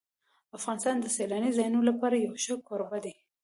[0.57, 3.13] افغانستان د سیلاني ځایونو لپاره یو ښه کوربه دی.